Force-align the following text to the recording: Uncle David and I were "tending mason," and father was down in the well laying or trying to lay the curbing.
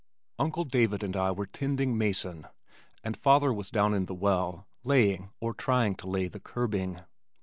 Uncle 0.39 0.63
David 0.63 1.03
and 1.03 1.15
I 1.15 1.29
were 1.29 1.45
"tending 1.45 1.95
mason," 1.95 2.47
and 3.03 3.15
father 3.15 3.53
was 3.53 3.69
down 3.69 3.93
in 3.93 4.07
the 4.07 4.15
well 4.15 4.67
laying 4.83 5.29
or 5.39 5.53
trying 5.53 5.93
to 5.97 6.09
lay 6.09 6.27
the 6.27 6.39
curbing. 6.39 7.01